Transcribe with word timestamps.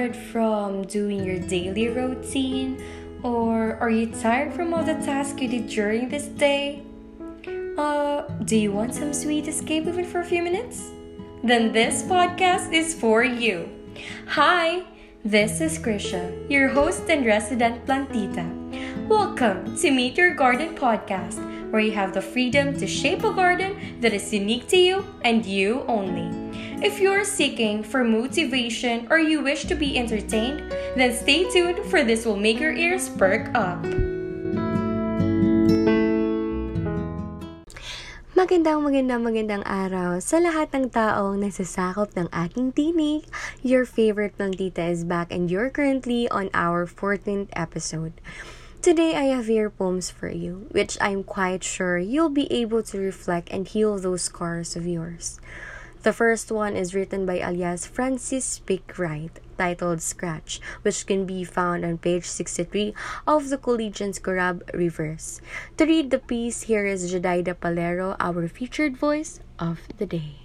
bored 0.00 0.16
from 0.16 0.82
doing 0.86 1.24
your 1.24 1.38
daily 1.38 1.88
routine? 1.88 2.82
Or 3.22 3.76
are 3.76 3.90
you 3.90 4.06
tired 4.06 4.54
from 4.54 4.72
all 4.72 4.82
the 4.82 4.94
tasks 4.94 5.38
you 5.40 5.48
did 5.48 5.68
during 5.68 6.08
this 6.08 6.26
day? 6.26 6.82
Uh, 7.76 8.22
do 8.44 8.56
you 8.56 8.72
want 8.72 8.94
some 8.94 9.12
sweet 9.12 9.46
escape 9.46 9.86
even 9.86 10.06
for 10.06 10.20
a 10.20 10.24
few 10.24 10.42
minutes? 10.42 10.90
Then 11.44 11.72
this 11.72 12.02
podcast 12.02 12.72
is 12.72 12.94
for 12.94 13.24
you. 13.24 13.68
Hi, 14.28 14.84
this 15.22 15.60
is 15.60 15.78
Crisza, 15.78 16.24
your 16.50 16.68
host 16.68 17.10
and 17.10 17.26
resident 17.26 17.84
plantita. 17.84 18.48
Welcome 19.06 19.76
to 19.76 19.90
Meet 19.90 20.16
Your 20.16 20.34
Garden 20.34 20.74
podcast, 20.76 21.36
where 21.70 21.82
you 21.82 21.92
have 21.92 22.14
the 22.14 22.22
freedom 22.22 22.72
to 22.78 22.86
shape 22.86 23.22
a 23.22 23.34
garden 23.34 24.00
that 24.00 24.14
is 24.14 24.32
unique 24.32 24.66
to 24.68 24.78
you 24.78 25.04
and 25.22 25.44
you 25.44 25.84
only. 25.88 26.39
If 26.80 26.96
you're 26.96 27.28
seeking 27.28 27.84
for 27.84 28.00
motivation 28.00 29.04
or 29.12 29.20
you 29.20 29.44
wish 29.44 29.68
to 29.68 29.76
be 29.76 30.00
entertained, 30.00 30.64
then 30.96 31.12
stay 31.12 31.44
tuned 31.44 31.84
for 31.92 32.00
this 32.00 32.24
will 32.24 32.40
make 32.40 32.56
your 32.56 32.72
ears 32.72 33.12
perk 33.20 33.52
up. 33.52 33.84
Magandang 38.32 38.80
magandang 38.80 39.20
magandang 39.20 39.64
araw 39.68 40.24
sa 40.24 40.40
lahat 40.40 40.72
ng 40.72 40.88
taong 40.88 41.44
nasasakop 41.44 42.16
ng 42.16 42.32
aking 42.32 42.72
tinig. 42.72 43.28
Your 43.60 43.84
favorite 43.84 44.40
plantita 44.40 44.88
is 44.88 45.04
back 45.04 45.28
and 45.28 45.52
you're 45.52 45.68
currently 45.68 46.32
on 46.32 46.48
our 46.56 46.88
14th 46.88 47.52
episode. 47.52 48.16
Today 48.80 49.20
I 49.20 49.28
have 49.36 49.52
here 49.52 49.68
poems 49.68 50.08
for 50.08 50.32
you, 50.32 50.64
which 50.72 50.96
I'm 50.96 51.28
quite 51.28 51.60
sure 51.60 52.00
you'll 52.00 52.32
be 52.32 52.48
able 52.48 52.80
to 52.88 52.96
reflect 52.96 53.52
and 53.52 53.68
heal 53.68 54.00
those 54.00 54.24
scars 54.24 54.72
of 54.80 54.88
yours. 54.88 55.36
The 56.02 56.14
first 56.14 56.50
one 56.50 56.76
is 56.76 56.94
written 56.94 57.26
by 57.26 57.44
alias 57.44 57.84
Francis 57.84 58.62
Wright, 58.96 59.38
titled 59.58 60.00
Scratch, 60.00 60.58
which 60.80 61.04
can 61.04 61.26
be 61.26 61.44
found 61.44 61.84
on 61.84 61.98
page 61.98 62.24
63 62.24 62.94
of 63.26 63.50
the 63.50 63.58
Collegians 63.58 64.18
Corab 64.18 64.64
Reverse. 64.72 65.42
To 65.76 65.84
read 65.84 66.10
the 66.10 66.18
piece, 66.18 66.62
here 66.62 66.86
is 66.86 67.12
Jedidah 67.12 67.60
Palero, 67.60 68.16
our 68.18 68.48
featured 68.48 68.96
voice 68.96 69.40
of 69.58 69.80
the 69.98 70.06
day. 70.06 70.40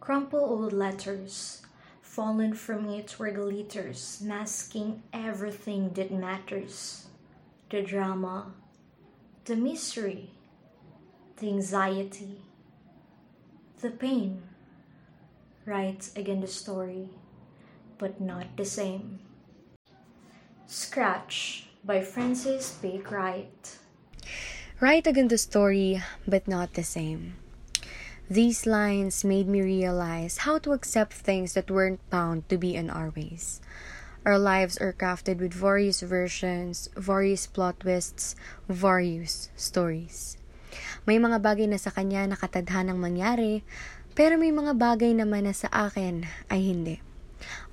Crumple 0.00 0.44
old 0.44 0.74
letters 0.74 1.63
Fallen 2.14 2.54
from 2.54 2.88
it 2.90 3.18
were 3.18 3.32
the 3.32 3.42
letters, 3.42 4.22
masking 4.22 5.02
everything 5.12 5.90
that 5.94 6.12
matters 6.12 7.08
the 7.70 7.82
drama, 7.82 8.54
the 9.46 9.56
mystery, 9.56 10.30
the 11.38 11.48
anxiety, 11.48 12.38
the 13.80 13.90
pain. 13.90 14.40
Writes 15.66 16.14
again 16.14 16.40
the 16.40 16.46
story, 16.46 17.08
but 17.98 18.20
not 18.20 18.46
the 18.56 18.64
same. 18.64 19.18
Scratch 20.68 21.66
by 21.82 22.00
Francis 22.00 22.78
Bake 22.80 23.10
Wright. 23.10 23.76
Write 24.78 25.08
again 25.08 25.26
the 25.26 25.38
story, 25.38 26.00
but 26.28 26.46
not 26.46 26.74
the 26.74 26.84
same. 26.84 27.34
These 28.30 28.64
lines 28.64 29.20
made 29.20 29.44
me 29.52 29.60
realize 29.60 30.48
how 30.48 30.56
to 30.64 30.72
accept 30.72 31.12
things 31.12 31.52
that 31.52 31.70
weren't 31.70 32.00
bound 32.08 32.48
to 32.48 32.56
be 32.56 32.72
in 32.72 32.88
our 32.88 33.12
ways. 33.12 33.60
Our 34.24 34.40
lives 34.40 34.80
are 34.80 34.96
crafted 34.96 35.44
with 35.44 35.52
various 35.52 36.00
versions, 36.00 36.88
various 36.96 37.44
plot 37.44 37.84
twists, 37.84 38.32
various 38.64 39.52
stories. 39.60 40.40
May 41.04 41.20
mga 41.20 41.44
bagay 41.44 41.68
na 41.68 41.76
sa 41.76 41.92
kanya 41.92 42.24
nakatadhanang 42.24 42.96
mangyari, 42.96 43.60
pero 44.16 44.40
may 44.40 44.48
mga 44.48 44.72
bagay 44.72 45.12
naman 45.12 45.44
na 45.44 45.52
sa 45.52 45.68
akin 45.68 46.24
ay 46.48 46.64
hindi. 46.64 47.04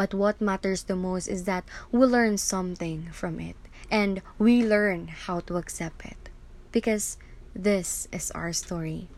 But 0.00 0.16
what 0.16 0.40
matters 0.40 0.88
the 0.88 0.96
most 0.96 1.28
is 1.28 1.44
that 1.44 1.68
we 1.92 2.08
learn 2.08 2.40
something 2.40 3.12
from 3.12 3.36
it, 3.36 3.60
and 3.92 4.24
we 4.40 4.64
learn 4.64 5.12
how 5.12 5.44
to 5.44 5.60
accept 5.60 6.08
it. 6.08 6.32
Because 6.72 7.20
this 7.52 8.08
is 8.16 8.32
our 8.32 8.56
story. 8.56 9.12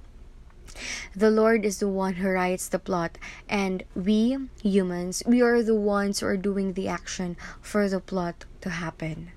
The 1.15 1.31
Lord 1.31 1.65
is 1.65 1.79
the 1.79 1.89
one 1.89 2.15
who 2.15 2.29
writes 2.29 2.69
the 2.69 2.79
plot, 2.79 3.19
and 3.49 3.83
we, 3.95 4.39
humans, 4.63 5.23
we 5.27 5.43
are 5.43 5.63
the 5.63 5.75
ones 5.75 6.21
who 6.21 6.27
are 6.27 6.37
doing 6.37 6.75
the 6.75 6.89
action 6.89 7.37
for 7.61 7.89
the 7.89 8.01
plot 8.01 8.45
to 8.61 8.71
happen. 8.71 9.33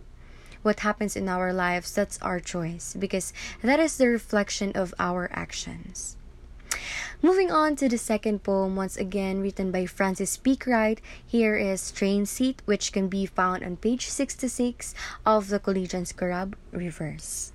What 0.62 0.80
happens 0.80 1.16
in 1.16 1.28
our 1.28 1.52
lives, 1.52 1.94
that's 1.94 2.22
our 2.22 2.40
choice, 2.40 2.96
because 2.98 3.34
that 3.62 3.80
is 3.80 3.98
the 3.98 4.08
reflection 4.08 4.72
of 4.74 4.94
our 5.00 5.30
actions. 5.34 6.16
Moving 7.22 7.52
on 7.52 7.76
to 7.78 7.88
the 7.88 7.98
second 7.98 8.44
poem, 8.44 8.76
once 8.76 8.98
again 8.98 9.42
written 9.42 9.72
by 9.72 9.86
Francis 9.86 10.40
Wright. 10.68 11.00
here 11.26 11.56
is 11.56 11.92
Train 11.92 12.26
Seat, 12.26 12.62
which 12.66 12.92
can 12.92 13.08
be 13.08 13.26
found 13.26 13.64
on 13.64 13.78
page 13.78 14.08
66 14.08 14.94
of 15.26 15.50
the 15.50 15.60
Collegians 15.60 16.14
Corab 16.14 16.56
Reverse. 16.72 17.54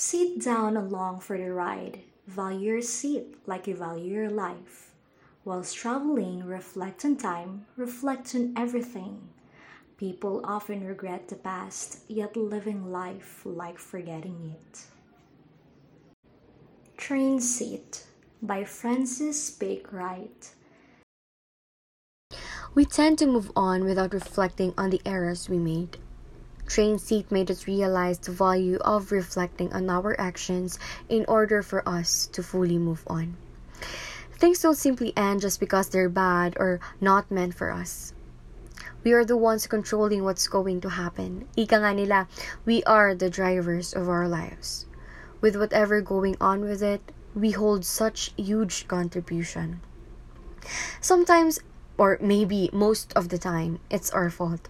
Sit 0.00 0.38
down 0.38 0.76
along 0.76 1.18
for 1.18 1.36
the 1.36 1.52
ride. 1.52 1.98
Value 2.28 2.74
your 2.74 2.82
seat 2.82 3.34
like 3.48 3.66
you 3.66 3.74
value 3.74 4.14
your 4.14 4.30
life. 4.30 4.94
Whilst 5.44 5.74
traveling, 5.74 6.44
reflect 6.44 7.04
on 7.04 7.16
time, 7.16 7.66
reflect 7.76 8.32
on 8.36 8.54
everything. 8.56 9.28
People 9.96 10.40
often 10.44 10.86
regret 10.86 11.26
the 11.26 11.34
past, 11.34 12.04
yet 12.06 12.36
living 12.36 12.92
life 12.92 13.42
like 13.44 13.76
forgetting 13.76 14.54
it. 14.54 14.82
Train 16.96 17.40
Seat 17.40 18.04
by 18.40 18.62
Francis 18.62 19.50
Bake 19.50 19.92
Wright. 19.92 20.54
We 22.72 22.84
tend 22.84 23.18
to 23.18 23.26
move 23.26 23.50
on 23.56 23.82
without 23.82 24.14
reflecting 24.14 24.74
on 24.78 24.90
the 24.90 25.02
errors 25.04 25.48
we 25.48 25.58
made. 25.58 25.98
Train 26.68 26.98
seat 26.98 27.32
made 27.32 27.50
us 27.50 27.66
realize 27.66 28.18
the 28.18 28.30
value 28.30 28.76
of 28.84 29.10
reflecting 29.10 29.72
on 29.72 29.88
our 29.88 30.14
actions 30.20 30.78
in 31.08 31.24
order 31.26 31.62
for 31.62 31.82
us 31.88 32.28
to 32.32 32.42
fully 32.42 32.76
move 32.76 33.02
on. 33.08 33.36
Things 34.32 34.60
don't 34.60 34.76
simply 34.76 35.16
end 35.16 35.40
just 35.40 35.58
because 35.58 35.88
they're 35.88 36.08
bad 36.08 36.56
or 36.60 36.78
not 37.00 37.30
meant 37.30 37.54
for 37.54 37.72
us. 37.72 38.12
We 39.02 39.12
are 39.12 39.24
the 39.24 39.36
ones 39.36 39.66
controlling 39.66 40.22
what's 40.22 40.46
going 40.46 40.80
to 40.82 40.90
happen. 40.90 41.48
Ika 41.56 41.76
nga 41.76 41.94
nila, 41.94 42.28
we 42.66 42.84
are 42.84 43.14
the 43.14 43.30
drivers 43.30 43.94
of 43.94 44.08
our 44.08 44.28
lives. 44.28 44.86
With 45.40 45.56
whatever 45.56 46.00
going 46.02 46.36
on 46.40 46.60
with 46.60 46.82
it, 46.82 47.00
we 47.34 47.52
hold 47.52 47.84
such 47.84 48.32
huge 48.36 48.86
contribution. 48.86 49.80
Sometimes, 51.00 51.60
or 51.96 52.18
maybe 52.20 52.68
most 52.72 53.12
of 53.14 53.30
the 53.30 53.38
time, 53.38 53.80
it's 53.88 54.10
our 54.10 54.28
fault. 54.28 54.68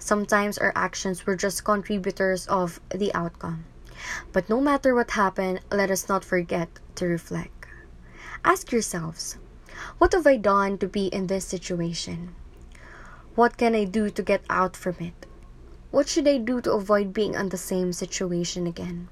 Sometimes 0.00 0.56
our 0.56 0.72
actions 0.74 1.26
were 1.26 1.36
just 1.36 1.62
contributors 1.62 2.46
of 2.46 2.80
the 2.88 3.12
outcome. 3.14 3.66
But 4.32 4.48
no 4.48 4.60
matter 4.60 4.94
what 4.94 5.10
happened, 5.10 5.60
let 5.70 5.90
us 5.90 6.08
not 6.08 6.24
forget 6.24 6.80
to 6.96 7.06
reflect. 7.06 7.66
Ask 8.42 8.72
yourselves, 8.72 9.36
what 9.98 10.12
have 10.12 10.26
I 10.26 10.38
done 10.38 10.78
to 10.78 10.88
be 10.88 11.08
in 11.08 11.26
this 11.26 11.44
situation? 11.44 12.34
What 13.34 13.58
can 13.58 13.74
I 13.74 13.84
do 13.84 14.08
to 14.08 14.22
get 14.22 14.42
out 14.48 14.74
from 14.74 14.96
it? 15.00 15.26
What 15.90 16.08
should 16.08 16.26
I 16.26 16.38
do 16.38 16.62
to 16.62 16.72
avoid 16.72 17.12
being 17.12 17.34
in 17.34 17.50
the 17.50 17.58
same 17.58 17.92
situation 17.92 18.66
again? 18.66 19.08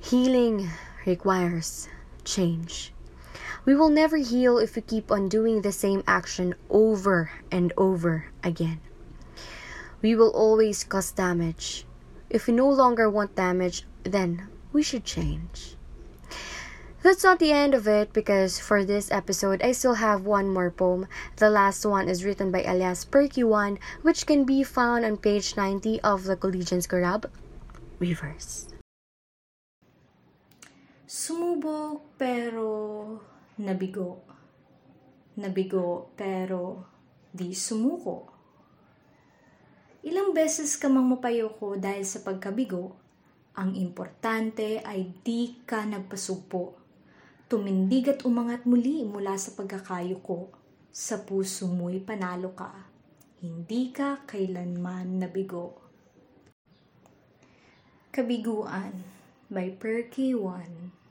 Healing 0.00 0.68
requires 1.06 1.88
change. 2.24 2.92
We 3.64 3.74
will 3.74 3.88
never 3.88 4.18
heal 4.18 4.58
if 4.58 4.76
we 4.76 4.82
keep 4.82 5.10
on 5.10 5.28
doing 5.28 5.62
the 5.62 5.72
same 5.72 6.04
action 6.06 6.54
over 6.68 7.30
and 7.50 7.72
over 7.76 8.26
again. 8.42 8.80
We 10.02 10.14
will 10.14 10.30
always 10.30 10.84
cause 10.84 11.12
damage. 11.12 11.86
If 12.28 12.46
we 12.46 12.52
no 12.52 12.68
longer 12.68 13.08
want 13.08 13.36
damage, 13.36 13.86
then 14.02 14.48
we 14.72 14.82
should 14.82 15.04
change. 15.04 15.76
That's 17.04 17.24
not 17.24 17.38
the 17.38 17.52
end 17.52 17.72
of 17.72 17.88
it 17.88 18.12
because 18.12 18.58
for 18.58 18.84
this 18.84 19.10
episode, 19.10 19.62
I 19.62 19.72
still 19.72 19.94
have 19.94 20.24
one 20.24 20.48
more 20.48 20.70
poem. 20.70 21.06
The 21.36 21.48
last 21.48 21.84
one 21.84 22.08
is 22.08 22.24
written 22.24 22.50
by 22.50 22.64
Elias 22.64 23.04
Perky 23.04 23.44
One, 23.44 23.78
which 24.02 24.26
can 24.26 24.44
be 24.44 24.62
found 24.62 25.04
on 25.04 25.16
page 25.16 25.56
90 25.56 26.00
of 26.00 26.24
the 26.24 26.36
Collegians 26.36 26.88
Corab 26.88 27.28
Reverse. 27.98 28.68
Sumubok 31.08 32.00
pero 32.18 33.20
Nabigo. 33.54 34.26
Nabigo 35.38 36.10
pero 36.18 36.90
di 37.30 37.54
sumuko. 37.54 38.26
Ilang 40.02 40.34
beses 40.34 40.74
ka 40.74 40.90
mang 40.90 41.06
mapayoko 41.06 41.78
dahil 41.78 42.02
sa 42.02 42.26
pagkabigo, 42.26 42.98
ang 43.54 43.78
importante 43.78 44.82
ay 44.82 45.22
di 45.22 45.62
ka 45.62 45.86
nagpasugpo. 45.86 46.74
Tumindig 47.46 48.10
at 48.10 48.26
umangat 48.26 48.66
muli 48.66 49.06
mula 49.06 49.38
sa 49.38 49.54
pagkakayuko. 49.54 50.50
Sa 50.90 51.22
puso 51.22 51.70
mo'y 51.70 52.02
panalo 52.02 52.58
ka. 52.58 52.90
Hindi 53.38 53.94
ka 53.94 54.26
kailanman 54.26 55.22
nabigo. 55.22 55.78
Kabiguan 58.10 58.98
by 59.46 59.70
Perky 59.78 60.34
One. 60.34 61.03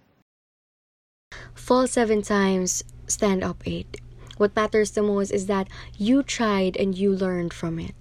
Fall 1.73 1.89
seven 1.89 2.21
times, 2.21 2.85
stand 3.09 3.41
up 3.41 3.65
eight. 3.65 3.97
What 4.37 4.53
matters 4.53 4.93
the 4.93 5.01
most 5.01 5.33
is 5.33 5.49
that 5.49 5.65
you 5.97 6.21
tried 6.21 6.77
and 6.77 6.93
you 6.93 7.09
learned 7.09 7.49
from 7.49 7.81
it. 7.81 7.97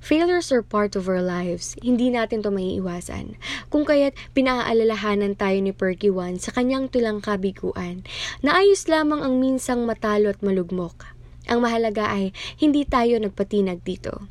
Failures 0.00 0.48
are 0.48 0.64
part 0.64 0.96
of 0.96 1.04
our 1.04 1.20
lives. 1.20 1.76
Hindi 1.84 2.08
natin 2.08 2.40
to 2.40 2.48
maiiwasan. 2.48 3.36
Kung 3.68 3.84
kaya't 3.84 4.16
pinaalalahanan 4.32 5.36
tayo 5.36 5.60
ni 5.60 5.76
Perky 5.76 6.08
One 6.08 6.40
sa 6.40 6.56
kanyang 6.56 6.88
tulang 6.88 7.20
kabiguan, 7.20 8.00
naayos 8.40 8.88
lamang 8.88 9.20
ang 9.20 9.44
minsang 9.44 9.84
matalo 9.84 10.32
at 10.32 10.40
malugmok. 10.40 11.04
Ang 11.52 11.68
mahalaga 11.68 12.08
ay 12.08 12.32
hindi 12.56 12.88
tayo 12.88 13.20
nagpatinag 13.20 13.84
dito. 13.84 14.24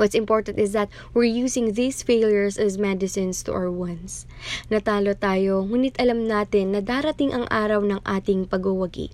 What's 0.00 0.16
important 0.16 0.56
is 0.56 0.72
that 0.72 0.88
we're 1.12 1.28
using 1.28 1.76
these 1.76 2.00
failures 2.00 2.56
as 2.56 2.80
medicines 2.80 3.44
to 3.44 3.52
our 3.52 3.68
wounds. 3.68 4.24
Natalo 4.72 5.12
tayo, 5.12 5.60
ngunit 5.68 6.00
alam 6.00 6.24
natin 6.24 6.72
na 6.72 6.80
darating 6.80 7.36
ang 7.36 7.44
araw 7.52 7.84
ng 7.84 8.00
ating 8.08 8.48
pagwawagi. 8.48 9.12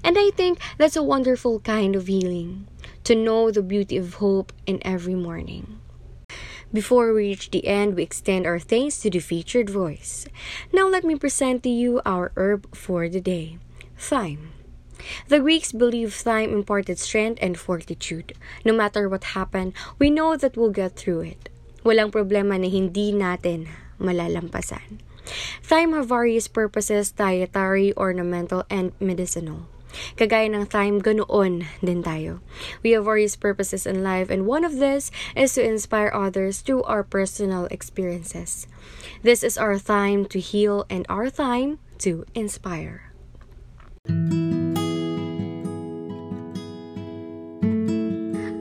And 0.00 0.16
I 0.16 0.32
think 0.32 0.56
that's 0.80 0.96
a 0.96 1.04
wonderful 1.04 1.60
kind 1.60 1.92
of 1.92 2.08
healing 2.08 2.64
to 3.04 3.12
know 3.12 3.52
the 3.52 3.60
beauty 3.60 4.00
of 4.00 4.24
hope 4.24 4.56
in 4.64 4.80
every 4.88 5.12
morning. 5.12 5.84
Before 6.72 7.12
we 7.12 7.36
reach 7.36 7.52
the 7.52 7.68
end, 7.68 7.92
we 7.92 8.00
extend 8.00 8.48
our 8.48 8.56
thanks 8.56 9.04
to 9.04 9.12
the 9.12 9.20
featured 9.20 9.68
voice. 9.68 10.24
Now 10.72 10.88
let 10.88 11.04
me 11.04 11.20
present 11.20 11.60
to 11.68 11.68
you 11.68 12.00
our 12.08 12.32
herb 12.40 12.72
for 12.72 13.12
the 13.12 13.20
day 13.20 13.60
thyme. 14.00 14.55
The 15.28 15.40
Greeks 15.40 15.72
believed 15.72 16.14
thyme 16.14 16.52
imparted 16.52 16.98
strength 16.98 17.38
and 17.42 17.58
fortitude. 17.58 18.32
No 18.64 18.72
matter 18.72 19.08
what 19.08 19.36
happened, 19.36 19.72
we 19.98 20.10
know 20.10 20.36
that 20.36 20.56
we'll 20.56 20.74
get 20.74 20.96
through 20.96 21.36
it. 21.36 21.48
Walang 21.84 22.10
problema 22.10 22.58
na 22.58 22.68
hindi 22.68 23.12
natin 23.12 23.68
malalampasan. 24.00 25.00
Thyme 25.62 25.92
have 25.92 26.06
various 26.06 26.46
purposes, 26.46 27.10
dietary, 27.10 27.92
ornamental, 27.96 28.64
and 28.70 28.92
medicinal. 29.00 29.66
Kagaya 30.16 30.52
ng 30.52 30.66
thyme, 30.68 31.00
ganoon 31.00 31.66
din 31.80 32.02
tayo. 32.02 32.44
We 32.82 32.92
have 32.92 33.08
various 33.08 33.34
purposes 33.34 33.86
in 33.86 34.04
life 34.04 34.28
and 34.28 34.44
one 34.44 34.64
of 34.64 34.76
this 34.76 35.10
is 35.34 35.54
to 35.54 35.64
inspire 35.64 36.12
others 36.12 36.60
through 36.60 36.84
our 36.84 37.02
personal 37.02 37.64
experiences. 37.72 38.66
This 39.22 39.42
is 39.42 39.56
our 39.56 39.78
time 39.80 40.26
to 40.30 40.38
heal 40.40 40.84
and 40.92 41.06
our 41.08 41.30
time 41.30 41.80
to 42.04 42.28
inspire. 42.34 43.15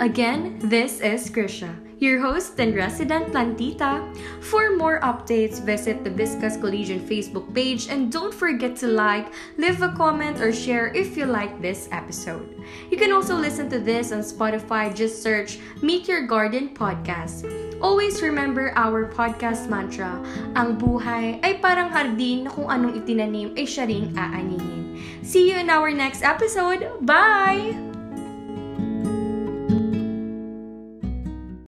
Again, 0.05 0.61
this 0.61 1.01
is 1.01 1.33
Krisha, 1.33 1.73
your 1.97 2.21
host 2.21 2.61
and 2.61 2.77
resident 2.77 3.33
plantita. 3.33 4.05
For 4.37 4.77
more 4.77 5.01
updates, 5.01 5.57
visit 5.57 6.05
the 6.05 6.13
Viscas 6.13 6.61
Collegian 6.61 7.01
Facebook 7.01 7.49
page 7.57 7.89
and 7.89 8.13
don't 8.13 8.29
forget 8.29 8.77
to 8.85 8.87
like, 8.87 9.33
leave 9.57 9.81
a 9.81 9.89
comment, 9.97 10.37
or 10.45 10.53
share 10.53 10.93
if 10.93 11.17
you 11.17 11.25
like 11.25 11.57
this 11.57 11.89
episode. 11.89 12.45
You 12.93 13.01
can 13.01 13.09
also 13.09 13.33
listen 13.33 13.65
to 13.73 13.81
this 13.81 14.13
on 14.13 14.21
Spotify, 14.21 14.93
just 14.93 15.25
search 15.25 15.57
Meet 15.81 16.05
Your 16.05 16.29
Garden 16.29 16.77
Podcast. 16.77 17.49
Always 17.81 18.21
remember 18.21 18.77
our 18.77 19.09
podcast 19.09 19.73
mantra, 19.73 20.21
ang 20.53 20.77
buhay 20.77 21.41
ay 21.41 21.57
parang 21.65 21.89
hardin 21.89 22.45
na 22.45 22.53
kung 22.53 22.69
anong 22.69 23.01
itinanim 23.01 23.57
ay 23.57 23.65
siya 23.65 23.89
ring 23.89 24.13
aaningin. 24.13 25.01
See 25.25 25.49
you 25.49 25.57
in 25.57 25.73
our 25.73 25.89
next 25.89 26.21
episode. 26.21 26.85
Bye! 27.01 27.94